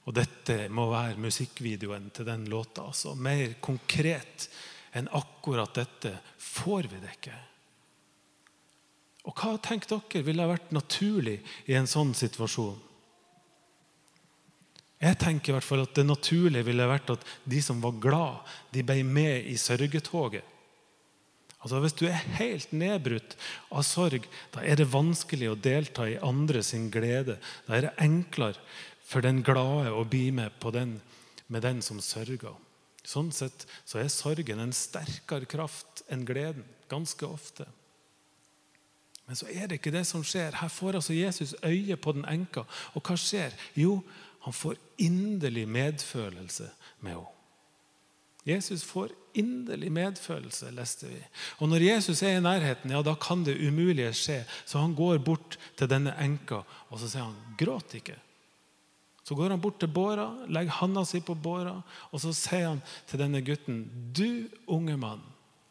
Og 0.07 0.15
dette 0.15 0.69
må 0.71 0.89
være 0.93 1.19
musikkvideoen 1.19 2.11
til 2.15 2.29
den 2.29 2.45
låta. 2.51 2.87
Altså. 2.91 3.17
Mer 3.19 3.57
konkret 3.63 4.47
enn 4.95 5.11
akkurat 5.15 5.75
dette 5.75 6.15
får 6.39 6.91
vi 6.91 7.01
det 7.03 7.17
ikke. 7.17 7.41
Og 9.29 9.37
hva 9.37 9.57
tenker 9.61 9.91
dere 9.91 10.25
ville 10.25 10.47
vært 10.49 10.71
naturlig 10.73 11.41
i 11.69 11.77
en 11.79 11.91
sånn 11.91 12.15
situasjon? 12.17 12.79
Jeg 15.01 15.17
tenker 15.21 15.53
i 15.53 15.57
hvert 15.57 15.65
fall 15.65 15.83
at 15.85 15.97
Det 15.97 16.05
naturlige 16.05 16.67
ville 16.67 16.89
vært 16.89 17.13
at 17.15 17.23
de 17.49 17.61
som 17.65 17.81
var 17.81 17.97
glad, 18.01 18.41
de 18.73 18.85
ble 18.85 19.01
med 19.05 19.49
i 19.49 19.57
sørgetoget. 19.57 20.45
Altså 21.61 21.81
Hvis 21.85 21.97
du 21.99 22.07
er 22.09 22.23
helt 22.39 22.73
nedbrutt 22.73 23.37
av 23.69 23.85
sorg, 23.85 24.25
da 24.55 24.63
er 24.65 24.81
det 24.81 24.89
vanskelig 24.93 25.51
å 25.51 25.59
delta 25.61 26.07
i 26.09 26.21
andre 26.25 26.63
sin 26.65 26.89
glede. 26.93 27.37
Da 27.67 27.77
er 27.77 27.89
det 27.89 27.97
enklere 28.01 28.57
for 29.05 29.25
den 29.25 29.43
glade 29.45 29.93
å 29.93 30.07
bli 30.09 30.31
med 30.33 30.57
på 30.63 30.73
den, 30.73 30.97
med 31.53 31.67
den 31.67 31.83
som 31.85 32.01
sørger. 32.01 32.57
Sånn 33.05 33.29
sett 33.35 33.67
så 33.85 34.01
er 34.01 34.09
sorgen 34.13 34.63
en 34.63 34.73
sterkere 34.77 35.49
kraft 35.49 36.05
enn 36.09 36.25
gleden. 36.29 36.65
Ganske 36.89 37.29
ofte. 37.29 37.67
Men 39.27 39.39
så 39.39 39.47
er 39.53 39.69
det 39.69 39.79
ikke 39.79 39.93
det 39.95 40.07
som 40.09 40.25
skjer. 40.27 40.57
Her 40.59 40.73
får 40.73 40.97
altså 40.99 41.15
Jesus 41.15 41.53
øye 41.63 41.97
på 42.01 42.17
den 42.17 42.25
enka. 42.27 42.65
Og 42.97 43.05
hva 43.05 43.19
skjer? 43.21 43.55
Jo, 43.79 44.01
han 44.47 44.57
får 44.57 44.81
inderlig 44.99 45.69
medfølelse 45.69 46.71
med 47.05 47.15
henne. 47.19 47.37
Jesus 48.45 48.85
får 48.85 49.13
inderlig 49.37 49.91
medfølelse, 49.93 50.71
leste 50.73 51.11
vi. 51.11 51.19
Og 51.61 51.69
Når 51.69 51.85
Jesus 51.85 52.23
er 52.23 52.39
i 52.39 52.43
nærheten, 52.43 52.91
ja, 52.91 53.03
da 53.03 53.15
kan 53.21 53.45
det 53.45 53.59
umulige 53.61 54.13
skje. 54.17 54.45
Så 54.67 54.81
han 54.81 54.95
går 54.97 55.21
bort 55.25 55.59
til 55.77 55.91
denne 55.91 56.15
enka 56.19 56.63
og 56.91 56.99
så 56.99 57.09
sier 57.09 57.29
han, 57.29 57.37
'Gråt 57.59 57.95
ikke'. 57.95 58.19
Så 59.25 59.35
går 59.35 59.51
han 59.51 59.61
bort 59.61 59.79
til 59.79 59.89
båra, 59.89 60.47
legger 60.49 60.73
handa 60.73 61.05
si 61.05 61.21
på 61.21 61.35
båra, 61.35 61.83
og 62.11 62.21
så 62.21 62.33
sier 62.35 62.69
han 62.69 62.83
til 63.07 63.19
denne 63.19 63.43
gutten, 63.43 63.85
'Du 64.13 64.49
unge 64.67 64.97
mann, 64.97 65.23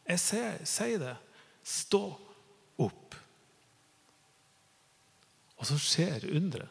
jeg 0.08 0.18
sier 0.64 0.98
det. 0.98 1.16
Stå 1.64 2.16
opp.' 2.78 3.16
Og 5.58 5.66
så 5.66 5.76
skjer 5.76 6.36
underet. 6.36 6.68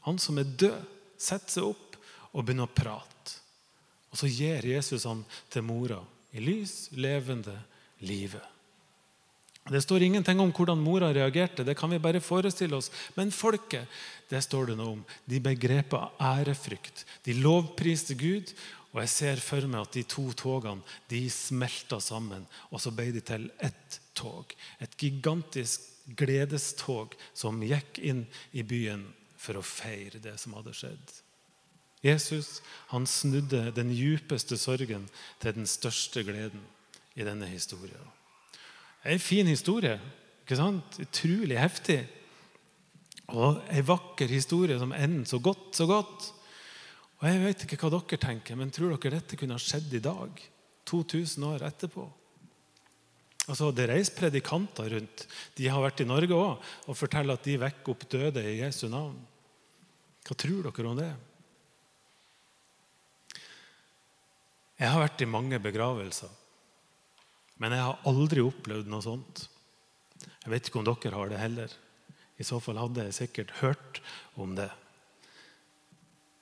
Han 0.00 0.18
som 0.18 0.38
er 0.38 0.44
død, 0.44 0.84
setter 1.18 1.50
seg 1.50 1.64
opp 1.64 1.96
og 2.32 2.44
begynner 2.44 2.68
å 2.68 2.74
prate. 2.74 3.35
Og 4.16 4.22
så 4.22 4.30
gir 4.32 4.64
Jesus 4.64 5.04
han 5.04 5.18
til 5.52 5.60
mora 5.68 5.98
i 6.32 6.40
lys, 6.40 6.86
levende 6.96 7.52
livet. 8.00 8.40
Det 9.68 9.82
står 9.84 10.06
ingenting 10.06 10.40
om 10.40 10.54
hvordan 10.56 10.80
mora 10.80 11.10
reagerte, 11.12 11.66
det 11.66 11.74
kan 11.76 11.92
vi 11.92 11.98
bare 12.00 12.22
forestille 12.24 12.78
oss. 12.78 12.88
Men 13.12 13.28
folket 13.28 13.84
det 14.30 14.40
står 14.40 14.70
det 14.70 14.76
noe 14.78 14.94
om. 14.94 15.02
De 15.28 15.40
begrepet 15.44 16.16
ærefrykt. 16.22 17.04
De 17.28 17.34
lovpriste 17.36 18.16
Gud. 18.16 18.54
Og 18.94 19.02
jeg 19.02 19.12
ser 19.12 19.44
for 19.44 19.68
meg 19.68 19.84
at 19.84 19.98
de 19.98 20.06
to 20.08 20.24
togene 20.32 20.80
de 21.12 21.20
smelta 21.28 21.98
sammen, 22.00 22.46
og 22.72 22.80
så 22.80 22.94
ble 22.96 23.10
de 23.12 23.20
til 23.20 23.50
ett 23.60 24.00
tog. 24.16 24.56
Et 24.80 24.96
gigantisk 24.96 25.84
gledestog 26.16 27.12
som 27.36 27.60
gikk 27.60 28.00
inn 28.00 28.24
i 28.56 28.64
byen 28.64 29.04
for 29.36 29.60
å 29.60 29.66
feire 29.76 30.24
det 30.24 30.38
som 30.40 30.56
hadde 30.56 30.72
skjedd. 30.72 31.16
Jesus 32.06 32.60
han 32.92 33.06
snudde 33.06 33.70
den 33.76 33.90
djupeste 33.94 34.58
sorgen 34.60 35.08
til 35.42 35.56
den 35.56 35.66
største 35.66 36.22
gleden 36.26 36.62
i 37.16 37.24
denne 37.26 37.48
historien. 37.50 38.12
Det 39.02 39.12
er 39.12 39.18
en 39.18 39.22
fin 39.22 39.46
historie. 39.46 40.00
ikke 40.42 40.58
sant? 40.58 40.98
Utrolig 41.02 41.58
heftig. 41.58 42.00
Og 43.34 43.62
en 43.70 43.86
vakker 43.86 44.30
historie 44.30 44.78
som 44.78 44.94
ender 44.94 45.26
så 45.26 45.38
godt, 45.42 45.74
så 45.74 45.86
godt. 45.86 46.32
Og 47.18 47.28
Jeg 47.28 47.42
vet 47.42 47.64
ikke 47.64 47.78
hva 47.80 47.90
dere 47.90 48.20
tenker, 48.20 48.56
men 48.56 48.70
tror 48.70 48.94
dere 48.94 49.18
dette 49.18 49.38
kunne 49.38 49.56
ha 49.56 49.62
skjedd 49.62 49.94
i 49.94 50.02
dag? 50.04 50.42
2000 50.86 51.44
år 51.44 51.64
etterpå? 51.66 52.06
Altså, 53.48 53.70
Det 53.70 53.88
reiser 53.88 54.18
predikanter 54.18 54.90
rundt. 54.90 55.26
De 55.56 55.68
har 55.68 55.82
vært 55.82 56.02
i 56.02 56.08
Norge 56.08 56.34
òg 56.34 56.62
og 56.86 56.96
forteller 56.98 57.34
at 57.34 57.44
de 57.44 57.58
vekker 57.58 57.94
opp 57.94 58.08
døde 58.10 58.42
i 58.42 58.60
Jesu 58.60 58.88
navn. 58.88 59.16
Hva 60.26 60.34
tror 60.34 60.66
dere 60.66 60.90
om 60.90 60.98
det? 60.98 61.14
Jeg 64.76 64.92
har 64.92 65.00
vært 65.00 65.22
i 65.24 65.28
mange 65.28 65.58
begravelser, 65.62 66.32
men 67.62 67.72
jeg 67.72 67.84
har 67.86 68.08
aldri 68.10 68.42
opplevd 68.44 68.90
noe 68.92 69.04
sånt. 69.04 69.46
Jeg 70.20 70.52
vet 70.52 70.68
ikke 70.68 70.82
om 70.82 70.88
dere 70.88 71.16
har 71.16 71.30
det 71.32 71.40
heller. 71.40 71.72
I 72.36 72.44
så 72.44 72.58
fall 72.60 72.76
hadde 72.76 73.06
jeg 73.06 73.16
sikkert 73.16 73.54
hørt 73.62 74.02
om 74.36 74.52
det. 74.58 74.68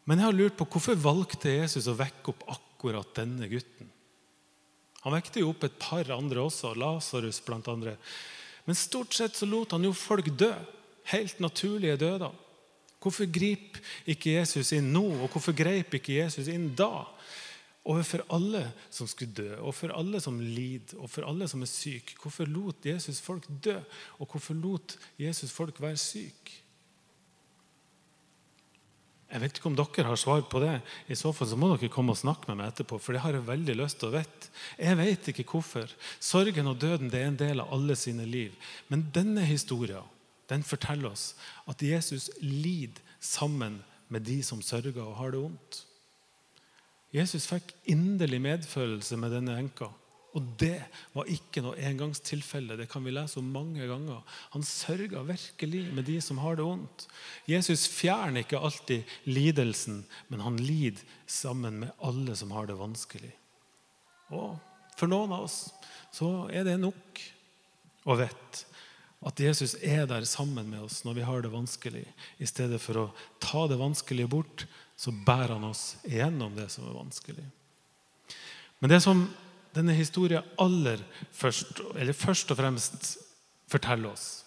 Men 0.05 0.21
jeg 0.21 0.29
har 0.29 0.37
lurt 0.37 0.57
på 0.59 0.67
hvorfor 0.69 0.99
valgte 1.01 1.55
Jesus 1.55 1.87
å 1.89 1.97
vekke 1.97 2.35
opp 2.35 2.43
akkurat 2.57 3.15
denne 3.17 3.49
gutten? 3.49 3.89
Han 5.05 5.15
vekte 5.15 5.41
jo 5.41 5.53
opp 5.53 5.65
et 5.67 5.79
par 5.81 6.09
andre 6.13 6.43
også, 6.43 6.75
Lasarus 6.81 7.41
bl.a. 7.45 7.95
Men 8.65 8.79
stort 8.79 9.15
sett 9.15 9.37
så 9.37 9.47
lot 9.49 9.77
han 9.77 9.85
jo 9.85 9.93
folk 9.97 10.31
dø. 10.35 10.51
Helt 11.13 11.41
naturlige 11.45 12.01
døder. 12.01 12.33
Hvorfor 13.05 13.29
griper 13.29 13.85
ikke 14.09 14.39
Jesus 14.39 14.73
inn 14.73 14.89
nå, 14.95 15.05
og 15.21 15.29
hvorfor 15.29 15.57
greip 15.57 15.93
ikke 15.99 16.17
Jesus 16.23 16.49
inn 16.49 16.71
da? 16.77 17.05
Overfor 17.85 18.25
alle 18.33 18.65
som 18.91 19.09
skulle 19.11 19.37
dø, 19.37 19.51
og 19.61 19.75
for 19.77 19.93
alle 19.93 20.21
som 20.25 20.41
lider, 20.41 20.97
og 20.99 21.11
for 21.13 21.29
alle 21.29 21.49
som 21.51 21.63
er 21.63 21.71
syke. 21.71 22.17
Hvorfor 22.23 22.49
lot 22.49 22.87
Jesus 22.89 23.21
folk 23.21 23.47
dø, 23.65 23.77
og 24.19 24.29
hvorfor 24.31 24.57
lot 24.57 24.97
Jesus 25.21 25.53
folk 25.53 25.81
være 25.83 26.01
syke? 26.01 26.61
Jeg 29.35 29.43
vet 29.43 29.57
ikke 29.59 29.67
om 29.67 29.77
dere 29.77 30.07
har 30.07 30.19
svar 30.21 30.45
på 30.47 30.61
det. 30.63 30.77
I 31.11 31.17
så 31.19 31.33
fall 31.35 31.49
så 31.51 31.57
må 31.59 31.73
dere 31.73 31.91
komme 31.91 32.15
og 32.15 32.21
snakke 32.21 32.47
med 32.47 32.61
meg 32.61 32.71
etterpå. 32.71 33.01
For 33.03 33.17
det 33.17 33.25
har 33.25 33.35
jeg 33.35 33.49
veldig 33.49 33.75
lyst 33.81 33.99
til 33.99 34.13
å 34.13 34.15
vite. 34.15 34.51
Jeg 34.79 34.99
vet 35.01 35.31
ikke 35.33 35.47
hvorfor. 35.49 35.91
Sorgen 36.23 36.71
og 36.71 36.79
døden 36.79 37.11
det 37.11 37.23
er 37.23 37.33
en 37.33 37.41
del 37.41 37.65
av 37.65 37.73
alle 37.75 37.97
sine 37.99 38.29
liv. 38.31 38.55
Men 38.93 39.09
denne 39.17 39.43
historien 39.49 40.07
den 40.53 40.63
forteller 40.63 41.11
oss 41.11 41.33
at 41.67 41.83
Jesus 41.83 42.29
lider 42.39 43.01
sammen 43.19 43.81
med 44.13 44.27
de 44.29 44.39
som 44.47 44.63
sørger 44.63 45.03
og 45.03 45.17
har 45.19 45.35
det 45.35 45.41
vondt. 45.41 45.81
Jesus 47.15 47.47
fikk 47.47 47.71
inderlig 47.91 48.41
medfølelse 48.43 49.19
med 49.21 49.37
denne 49.37 49.55
enka. 49.61 49.91
Og 50.35 50.47
det 50.59 50.81
var 51.15 51.29
ikke 51.31 51.63
noe 51.63 51.79
engangstilfelle. 51.79 52.75
Det 52.79 52.89
kan 52.91 53.05
vi 53.07 53.13
lese 53.15 53.39
om 53.39 53.53
mange 53.55 53.87
ganger. 53.87 54.25
Han 54.51 54.67
sørga 54.67 55.23
virkelig 55.29 55.85
med 55.95 56.09
de 56.11 56.17
som 56.25 56.41
har 56.43 56.59
det 56.59 56.67
vondt. 56.67 57.07
Jesus 57.47 57.87
fjerner 57.87 58.43
ikke 58.43 58.59
alltid 58.59 59.15
lidelsen, 59.31 60.03
men 60.27 60.43
han 60.43 60.59
lider 60.59 61.07
sammen 61.31 61.85
med 61.85 61.95
alle 62.03 62.35
som 62.35 62.51
har 62.57 62.67
det 62.67 62.81
vanskelig. 62.81 63.31
Og 64.35 64.59
for 64.99 65.11
noen 65.11 65.37
av 65.37 65.47
oss 65.47 65.69
så 66.15 66.49
er 66.51 66.67
det 66.67 66.81
nok 66.83 67.23
å 68.11 68.19
vite 68.19 68.67
at 69.25 69.41
Jesus 69.41 69.73
er 69.81 70.05
der 70.11 70.27
sammen 70.29 70.67
med 70.69 70.83
oss 70.85 70.99
når 71.07 71.17
vi 71.17 71.29
har 71.31 71.45
det 71.45 71.53
vanskelig. 71.55 72.05
I 72.43 72.49
stedet 72.49 72.83
for 72.83 73.01
å 73.01 73.07
ta 73.41 73.65
det 73.71 73.79
vanskelige 73.81 74.29
bort, 74.35 74.67
så 74.97 75.13
bærer 75.27 75.57
han 75.57 75.67
oss 75.67 75.97
igjennom 76.07 76.55
det 76.57 76.69
som 76.73 76.87
er 76.89 76.97
vanskelig. 76.97 77.45
Men 78.79 78.93
det 78.93 79.01
som 79.03 79.27
denne 79.75 79.95
historien 79.97 80.47
aller 80.61 81.03
først, 81.35 81.83
eller 81.99 82.15
først 82.15 82.53
og 82.55 82.61
fremst 82.61 83.15
forteller 83.71 84.13
oss, 84.13 84.45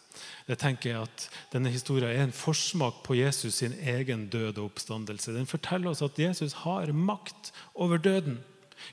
det 0.48 0.56
tenker 0.62 0.94
jeg 0.94 1.04
at 1.04 1.26
denne 1.52 1.72
historien 1.74 2.14
er 2.14 2.24
en 2.24 2.36
forsmak 2.36 3.02
på 3.04 3.18
Jesus 3.20 3.60
sin 3.60 3.76
egen 3.84 4.30
død 4.32 4.62
og 4.62 4.70
oppstandelse. 4.70 5.36
Den 5.36 5.50
forteller 5.50 5.92
oss 5.92 6.02
at 6.06 6.20
Jesus 6.20 6.56
har 6.64 6.94
makt 6.96 7.52
over 7.76 8.00
døden. 8.00 8.40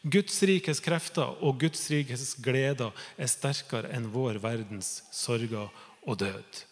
Guds 0.03 0.43
rikes 0.43 0.81
krefter 0.83 1.37
og 1.45 1.61
Guds 1.63 1.87
rikes 1.93 2.35
gleder 2.43 2.91
er 3.17 3.31
sterkere 3.31 3.93
enn 3.95 4.11
vår 4.11 4.41
verdens 4.43 5.05
sorger 5.15 5.71
og 6.03 6.19
død. 6.19 6.65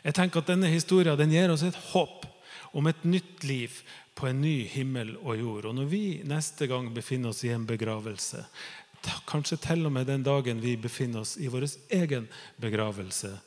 Jeg 0.00 0.16
tenker 0.16 0.40
at 0.40 0.48
Denne 0.48 0.70
historien 0.72 1.18
den 1.18 1.34
gir 1.34 1.52
oss 1.52 1.66
et 1.66 1.76
håp 1.92 2.24
om 2.72 2.86
et 2.86 3.04
nytt 3.04 3.44
liv 3.44 3.80
på 4.14 4.28
en 4.28 4.40
ny 4.42 4.64
himmel 4.68 5.16
og 5.22 5.38
jord. 5.38 5.70
Og 5.70 5.74
Når 5.74 5.90
vi 5.90 6.04
neste 6.24 6.66
gang 6.70 6.90
befinner 6.94 7.32
oss 7.32 7.44
i 7.44 7.52
en 7.54 7.66
begravelse, 7.66 8.44
kanskje 9.26 9.56
til 9.56 9.86
og 9.88 9.92
med 9.92 10.06
den 10.06 10.22
dagen 10.22 10.60
vi 10.60 10.76
befinner 10.76 11.24
oss 11.24 11.36
i 11.40 11.48
vår 11.48 11.66
egen 11.90 12.28
begravelse, 12.60 13.38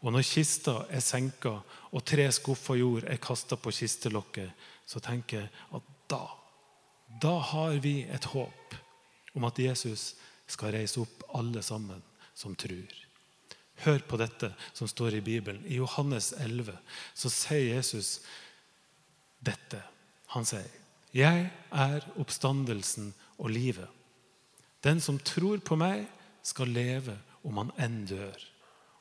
Og 0.00 0.14
når 0.14 0.24
kista 0.24 0.86
er 0.88 1.02
senka 1.04 1.58
og 1.92 2.04
tre 2.08 2.24
skuffer 2.32 2.78
jord 2.80 3.04
er 3.04 3.20
kasta 3.20 3.58
på 3.60 3.72
kistelokket, 3.74 4.48
så 4.88 5.00
tenker 5.04 5.42
jeg 5.42 5.50
at 5.76 5.90
da, 6.08 6.22
da 7.20 7.34
har 7.50 7.76
vi 7.84 8.06
et 8.08 8.24
håp 8.32 8.78
om 9.36 9.44
at 9.44 9.60
Jesus 9.60 10.14
skal 10.50 10.72
reise 10.74 11.02
opp 11.02 11.26
alle 11.36 11.62
sammen 11.62 12.00
som 12.34 12.56
tror. 12.56 12.96
Hør 13.84 14.00
på 14.08 14.18
dette 14.20 14.50
som 14.72 14.88
står 14.88 15.18
i 15.18 15.24
Bibelen. 15.24 15.62
I 15.68 15.78
Johannes 15.78 16.32
11 16.32 16.72
så 17.14 17.30
sier 17.32 17.76
Jesus 17.76 18.18
dette. 19.40 19.82
Han 20.34 20.44
sier, 20.44 20.68
'Jeg 21.12 21.50
er 21.72 22.06
oppstandelsen 22.16 23.14
og 23.38 23.50
livet.' 23.50 23.88
'Den 24.82 25.00
som 25.00 25.18
tror 25.18 25.58
på 25.58 25.76
meg, 25.76 26.06
skal 26.42 26.68
leve 26.68 27.18
om 27.44 27.56
han 27.56 27.72
enn 27.78 28.06
dør.' 28.06 28.46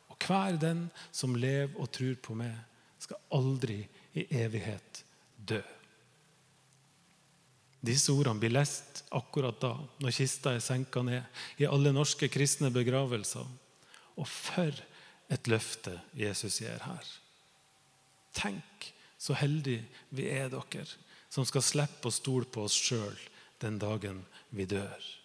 'Og 0.09 0.17
hver 0.27 0.57
den 0.57 0.89
som 1.11 1.35
lever 1.35 1.79
og 1.79 1.91
tror 1.91 2.15
på 2.15 2.35
meg, 2.35 2.55
skal 2.99 3.17
aldri 3.31 3.87
i 4.13 4.25
evighet 4.31 5.03
dø.' 5.37 5.79
Disse 7.79 8.11
ordene 8.11 8.39
blir 8.39 8.51
lest 8.51 9.05
akkurat 9.15 9.59
da, 9.61 9.71
når 10.03 10.11
kista 10.11 10.51
er 10.51 10.59
senka 10.59 11.01
ned 11.01 11.23
i 11.63 11.67
alle 11.69 11.93
norske 11.95 12.27
kristne 12.27 12.71
begravelser. 12.75 13.45
Og 14.19 14.27
for 14.27 14.75
et 15.31 15.47
løfte 15.47 15.93
Jesus 16.17 16.59
gir 16.59 16.81
her. 16.83 17.05
Tenk 18.35 18.89
så 19.19 19.35
heldige 19.35 19.83
vi 20.15 20.29
er, 20.31 20.49
dere, 20.51 20.87
som 21.29 21.45
skal 21.45 21.65
slippe 21.65 22.09
å 22.09 22.13
stole 22.13 22.47
på 22.49 22.63
oss 22.65 22.77
sjøl 22.77 23.17
den 23.61 23.77
dagen 23.81 24.23
vi 24.55 24.65
dør. 24.69 25.19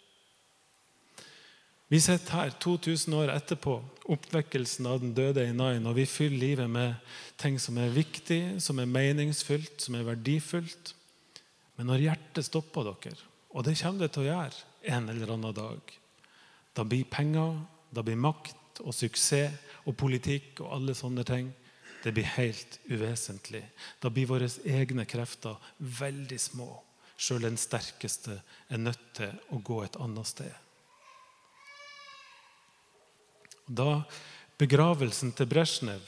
Vi 1.92 2.00
sitter 2.02 2.32
her 2.32 2.54
2000 2.58 3.14
år 3.14 3.30
etterpå, 3.34 3.76
oppvekkelsen 4.10 4.88
av 4.88 5.02
den 5.02 5.12
døde 5.14 5.44
i 5.46 5.52
Nain, 5.54 5.84
og 5.86 5.94
vi 5.98 6.08
fyller 6.08 6.40
livet 6.40 6.70
med 6.70 6.96
ting 7.38 7.58
som 7.60 7.76
er 7.78 7.92
viktig, 7.94 8.56
som 8.64 8.80
er 8.82 8.90
meningsfylt, 8.90 9.76
som 9.84 9.94
er 9.94 10.06
verdifullt. 10.08 10.94
Men 11.76 11.92
når 11.92 12.06
hjertet 12.06 12.48
stopper 12.48 12.88
dere, 12.88 13.14
og 13.54 13.66
det 13.68 13.76
kommer 13.78 14.02
det 14.02 14.10
til 14.14 14.24
å 14.24 14.30
gjøre 14.30 14.64
en 14.96 15.12
eller 15.12 15.34
annen 15.36 15.54
dag, 15.54 15.94
da 16.74 16.82
blir 16.88 17.06
penger, 17.06 17.60
da 17.94 18.02
blir 18.02 18.18
makt 18.18 18.82
og 18.82 18.96
suksess 18.96 19.54
og 19.84 19.94
politikk 20.00 20.64
og 20.64 20.72
alle 20.74 20.96
sånne 20.98 21.22
ting 21.28 21.52
det 22.04 22.12
blir 22.12 22.28
helt 22.36 22.78
uvesentlig. 22.84 23.62
Da 24.00 24.10
blir 24.12 24.28
våre 24.28 24.48
egne 24.68 25.06
krefter 25.08 25.56
veldig 25.78 26.40
små. 26.40 26.68
Sjøl 27.16 27.46
den 27.46 27.56
sterkeste 27.60 28.36
er 28.68 28.82
nødt 28.82 29.06
til 29.16 29.32
å 29.54 29.60
gå 29.64 29.78
et 29.84 29.96
annet 30.02 30.28
sted. 30.28 30.52
Da 33.64 34.02
begravelsen 34.60 35.32
til 35.32 35.48
Brezjnev 35.48 36.04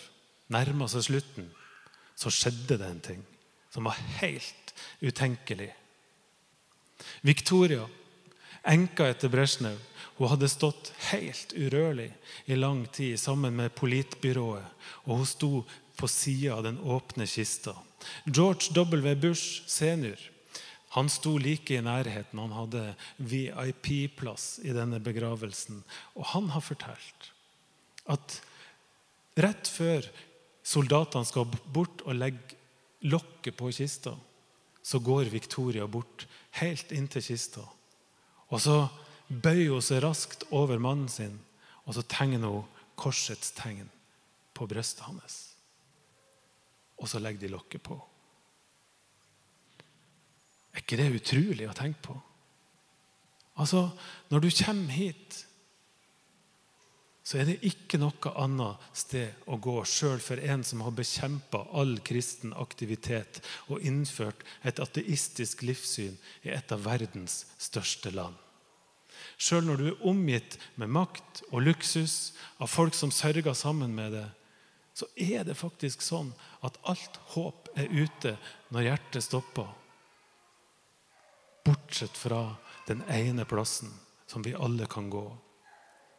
nærma 0.52 0.88
seg 0.92 1.06
slutten, 1.06 1.48
så 2.16 2.32
skjedde 2.32 2.76
det 2.76 2.90
en 2.90 3.02
ting 3.08 3.24
som 3.72 3.88
var 3.88 3.96
helt 4.20 4.74
utenkelig. 5.00 5.70
Victoria, 7.24 7.86
enka 8.66 9.08
etter 9.10 9.32
Brezjnev, 9.32 9.78
hun 10.16 10.30
hadde 10.32 10.48
stått 10.48 10.92
helt 11.10 11.52
urørlig 11.52 12.08
i 12.48 12.56
lang 12.56 12.86
tid 12.92 13.18
sammen 13.20 13.56
med 13.58 13.74
politbyrået, 13.76 14.64
og 15.04 15.20
hun 15.20 15.28
sto 15.28 15.50
på 15.96 16.08
sida 16.08 16.56
av 16.56 16.64
den 16.66 16.78
åpne 16.80 17.26
kista. 17.28 17.76
George 18.24 18.72
W. 18.76 19.14
Bush 19.20 19.66
senior 19.68 20.20
han 20.96 21.10
sto 21.12 21.34
like 21.36 21.74
i 21.76 21.82
nærheten. 21.84 22.38
Han 22.40 22.54
hadde 22.56 22.82
VIP-plass 23.20 24.62
i 24.64 24.72
denne 24.72 24.96
begravelsen. 25.04 25.82
Og 26.16 26.24
han 26.32 26.48
har 26.54 26.64
fortalt 26.64 27.32
at 28.08 28.38
rett 29.36 29.68
før 29.68 30.06
soldatene 30.64 31.28
skal 31.28 31.50
bort 31.74 32.00
og 32.06 32.16
legge 32.16 32.56
lokket 33.04 33.58
på 33.58 33.68
kista, 33.76 34.14
så 34.80 35.02
går 35.04 35.28
Victoria 35.34 35.84
bort 35.90 36.24
helt 36.62 36.94
inntil 36.96 37.24
kista. 37.28 37.66
Og 38.52 38.62
så 38.62 38.76
bøyer 39.28 39.74
hun 39.74 39.84
seg 39.84 40.02
raskt 40.04 40.46
over 40.54 40.78
mannen 40.82 41.10
sin, 41.10 41.38
og 41.86 41.96
så 41.96 42.04
tegner 42.06 42.50
hun 42.50 42.84
korsets 42.98 43.52
tegn 43.56 43.88
på 44.56 44.68
brystet 44.70 45.04
hans. 45.06 45.40
Og 46.96 47.10
så 47.10 47.20
legger 47.20 47.44
de 47.44 47.52
lokket 47.52 47.82
på. 47.84 47.98
Er 50.72 50.84
ikke 50.84 50.98
det 51.00 51.10
utrolig 51.16 51.68
å 51.68 51.76
tenke 51.76 52.02
på? 52.04 52.16
Altså, 53.56 53.90
Når 54.28 54.40
du 54.40 54.50
kommer 54.50 54.92
hit 54.92 55.45
så 57.26 57.40
er 57.40 57.48
det 57.48 57.56
ikke 57.66 57.98
noe 57.98 58.30
annet 58.38 58.82
sted 58.94 59.48
å 59.50 59.56
gå, 59.58 59.80
sjøl 59.82 60.20
for 60.22 60.38
en 60.38 60.62
som 60.62 60.84
har 60.86 60.94
bekjempa 60.94 61.64
all 61.74 61.96
kristen 62.06 62.52
aktivitet 62.54 63.40
og 63.66 63.82
innført 63.82 64.44
et 64.62 64.78
ateistisk 64.78 65.64
livssyn 65.66 66.14
i 66.46 66.52
et 66.54 66.70
av 66.70 66.84
verdens 66.86 67.40
største 67.58 68.12
land. 68.14 68.36
Sjøl 69.42 69.66
når 69.66 69.80
du 69.80 69.86
er 69.88 70.04
omgitt 70.06 70.54
med 70.78 70.92
makt 70.94 71.42
og 71.50 71.64
luksus 71.66 72.36
av 72.62 72.70
folk 72.70 72.94
som 72.94 73.10
sørger 73.10 73.56
sammen 73.58 73.96
med 73.96 74.14
deg, 74.14 74.28
så 74.96 75.08
er 75.18 75.42
det 75.44 75.58
faktisk 75.58 76.04
sånn 76.06 76.30
at 76.64 76.78
alt 76.86 77.18
håp 77.34 77.72
er 77.74 77.90
ute 77.90 78.36
når 78.70 78.86
hjertet 78.86 79.26
stopper. 79.26 79.66
Bortsett 81.66 82.14
fra 82.16 82.54
den 82.86 83.02
ene 83.10 83.44
plassen 83.50 83.90
som 84.30 84.46
vi 84.46 84.54
alle 84.54 84.86
kan 84.86 85.10
gå. 85.10 85.26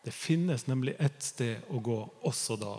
Det 0.07 0.13
finnes 0.15 0.63
nemlig 0.71 0.93
ett 1.03 1.19
sted 1.19 1.65
å 1.67 1.81
gå 1.83 1.97
også 2.23 2.55
da. 2.55 2.77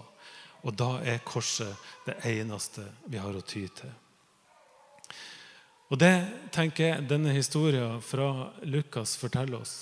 Og 0.65 0.73
da 0.73 0.95
er 1.05 1.21
korset 1.29 1.77
det 2.07 2.15
eneste 2.25 2.87
vi 3.05 3.21
har 3.21 3.37
å 3.37 3.43
ty 3.45 3.67
til. 3.69 3.91
Og 5.93 6.01
Det 6.01 6.15
tenker 6.57 6.87
jeg 6.87 7.09
denne 7.11 7.35
historien 7.37 8.01
fra 8.01 8.49
Lukas 8.65 9.13
forteller 9.21 9.61
oss. 9.61 9.75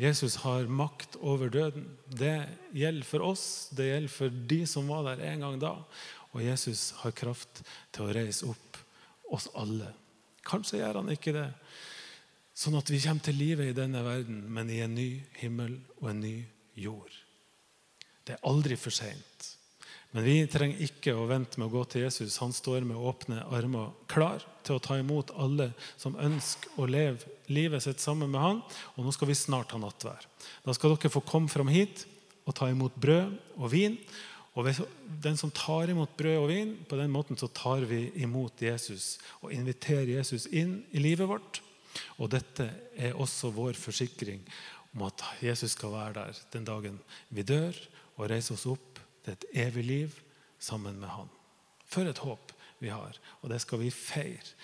Jesus 0.00 0.38
har 0.40 0.64
makt 0.72 1.18
over 1.20 1.52
døden. 1.52 1.84
Det 2.08 2.48
gjelder 2.72 3.10
for 3.12 3.28
oss, 3.28 3.68
det 3.76 3.90
gjelder 3.90 4.14
for 4.16 4.40
de 4.54 4.60
som 4.64 4.88
var 4.88 5.04
der 5.10 5.20
en 5.34 5.44
gang 5.44 5.60
da. 5.60 5.74
Og 6.32 6.42
Jesus 6.48 6.94
har 7.02 7.12
kraft 7.12 7.60
til 7.92 8.08
å 8.08 8.16
reise 8.16 8.48
opp 8.48 8.80
oss 9.36 9.50
alle. 9.52 9.92
Kanskje 10.48 10.80
gjør 10.80 11.02
han 11.02 11.12
ikke 11.12 11.36
det, 11.36 11.46
sånn 12.56 12.80
at 12.80 12.88
vi 12.88 13.04
kommer 13.04 13.28
til 13.28 13.36
livet 13.36 13.68
i 13.68 13.76
denne 13.76 14.00
verden, 14.04 14.42
men 14.48 14.72
i 14.72 14.80
en 14.80 14.96
ny 14.96 15.08
himmel 15.36 15.76
og 16.00 16.10
en 16.10 16.24
ny 16.24 16.34
jord. 16.74 17.12
Det 18.24 18.36
er 18.36 18.48
aldri 18.48 18.78
for 18.80 18.94
seint. 18.94 19.50
Men 20.14 20.22
vi 20.22 20.34
trenger 20.46 20.82
ikke 20.84 21.12
å 21.18 21.26
vente 21.26 21.58
med 21.58 21.66
å 21.66 21.72
gå 21.72 21.80
til 21.90 22.04
Jesus. 22.04 22.38
Han 22.38 22.52
står 22.54 22.84
med 22.86 23.00
åpne 23.02 23.40
armer 23.50 23.90
klar 24.10 24.44
til 24.62 24.76
å 24.76 24.82
ta 24.82 24.94
imot 25.00 25.32
alle 25.34 25.72
som 25.98 26.14
ønsker 26.14 26.78
å 26.78 26.86
leve 26.86 27.32
livet 27.50 27.82
sitt 27.82 27.98
sammen 27.98 28.30
med 28.30 28.40
han. 28.40 28.60
Og 28.94 29.02
nå 29.02 29.14
skal 29.14 29.32
vi 29.32 29.36
snart 29.38 29.74
ha 29.74 29.80
nattvær. 29.82 30.28
Da 30.62 30.76
skal 30.76 30.94
dere 30.94 31.10
få 31.10 31.24
komme 31.26 31.50
fram 31.50 31.72
hit 31.72 32.06
og 32.46 32.54
ta 32.54 32.70
imot 32.70 32.94
brød 32.94 33.34
og 33.58 33.68
vin. 33.74 33.98
Og 34.54 34.70
den 35.24 35.34
som 35.40 35.50
tar 35.50 35.90
imot 35.90 36.14
brød 36.14 36.38
og 36.38 36.48
vin, 36.52 36.76
på 36.86 36.98
den 37.00 37.10
måten 37.10 37.38
så 37.40 37.50
tar 37.50 37.82
vi 37.90 38.06
imot 38.22 38.62
Jesus 38.62 39.16
og 39.42 39.50
inviterer 39.50 40.20
Jesus 40.20 40.46
inn 40.46 40.78
i 40.94 41.02
livet 41.02 41.26
vårt. 41.26 41.58
Og 42.22 42.30
dette 42.30 42.68
er 42.94 43.18
også 43.18 43.50
vår 43.54 43.74
forsikring 43.78 44.46
om 44.94 45.06
at 45.08 45.24
Jesus 45.42 45.74
skal 45.74 45.92
være 45.92 46.14
der 46.16 46.42
den 46.52 46.66
dagen 46.66 47.00
vi 47.30 47.42
dør, 47.42 47.74
og 48.16 48.30
reise 48.30 48.54
oss 48.54 48.66
opp 48.70 49.00
til 49.24 49.34
et 49.34 49.46
evig 49.66 49.84
liv 49.84 50.20
sammen 50.62 51.00
med 51.00 51.10
Han. 51.10 51.30
For 51.86 52.06
et 52.06 52.22
håp 52.22 52.52
vi 52.80 52.92
har, 52.92 53.18
og 53.42 53.50
det 53.50 53.60
skal 53.62 53.82
vi 53.82 53.90
feire 53.90 54.54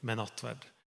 med 0.00 0.16
nattverd. 0.16 0.64